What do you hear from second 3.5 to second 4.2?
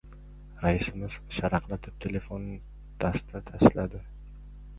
tashladi.